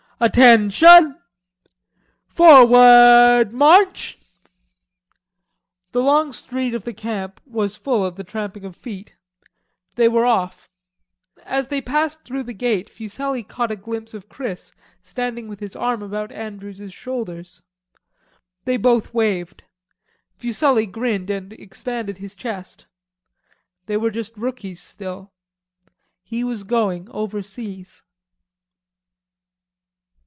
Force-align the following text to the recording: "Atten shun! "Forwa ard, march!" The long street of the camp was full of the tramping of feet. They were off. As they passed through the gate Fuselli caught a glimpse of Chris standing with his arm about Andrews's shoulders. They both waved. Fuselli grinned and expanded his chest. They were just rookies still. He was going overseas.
"Atten 0.23 0.69
shun! 0.69 1.19
"Forwa 2.27 2.77
ard, 3.39 3.53
march!" 3.53 4.19
The 5.93 6.01
long 6.03 6.31
street 6.31 6.75
of 6.75 6.83
the 6.83 6.93
camp 6.93 7.41
was 7.47 7.75
full 7.75 8.05
of 8.05 8.17
the 8.17 8.23
tramping 8.23 8.63
of 8.63 8.75
feet. 8.75 9.15
They 9.95 10.07
were 10.07 10.27
off. 10.27 10.69
As 11.43 11.69
they 11.69 11.81
passed 11.81 12.23
through 12.23 12.43
the 12.43 12.53
gate 12.53 12.87
Fuselli 12.87 13.41
caught 13.41 13.71
a 13.71 13.75
glimpse 13.75 14.13
of 14.13 14.29
Chris 14.29 14.75
standing 15.01 15.47
with 15.47 15.59
his 15.59 15.75
arm 15.75 16.03
about 16.03 16.31
Andrews's 16.31 16.93
shoulders. 16.93 17.63
They 18.65 18.77
both 18.77 19.15
waved. 19.15 19.63
Fuselli 20.37 20.85
grinned 20.85 21.31
and 21.31 21.51
expanded 21.53 22.19
his 22.19 22.35
chest. 22.35 22.85
They 23.87 23.97
were 23.97 24.11
just 24.11 24.37
rookies 24.37 24.79
still. 24.83 25.33
He 26.21 26.43
was 26.43 26.63
going 26.63 27.09
overseas. 27.09 28.03